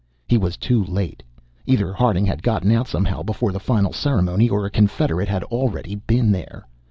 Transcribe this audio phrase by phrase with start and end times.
[0.27, 1.21] He was too late.
[1.67, 5.93] Either Harding had gotten out somehow before the final ceremony or a confederate had already
[5.93, 6.65] been here.